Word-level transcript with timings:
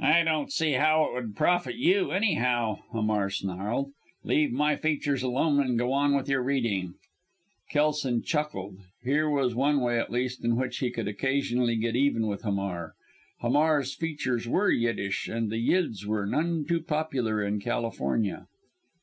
"I 0.00 0.22
don't 0.24 0.50
see 0.50 0.72
how 0.72 1.04
it 1.04 1.12
would 1.12 1.36
profit 1.36 1.74
you 1.76 2.10
anyhow," 2.10 2.78
Hamar 2.92 3.28
snarled. 3.28 3.92
"Leave 4.24 4.50
my 4.50 4.76
features 4.76 5.22
alone 5.22 5.60
and 5.60 5.78
go 5.78 5.92
on 5.92 6.16
with 6.16 6.26
your 6.26 6.42
reading." 6.42 6.94
Kelson 7.68 8.22
chuckled 8.22 8.78
here 9.04 9.28
was 9.28 9.54
one 9.54 9.82
way 9.82 9.98
at 10.00 10.08
least 10.10 10.42
in 10.42 10.56
which 10.56 10.78
he 10.78 10.90
could 10.90 11.06
occasionally 11.06 11.76
get 11.76 11.94
even 11.94 12.28
with 12.28 12.44
Hamar. 12.44 12.94
Hamar's 13.42 13.94
features 13.94 14.48
were 14.48 14.70
Yiddish, 14.70 15.28
and 15.28 15.50
the 15.50 15.56
Yids 15.58 16.06
were 16.06 16.24
none 16.24 16.64
too 16.66 16.80
popular 16.80 17.42
in 17.44 17.60
California. 17.60 18.46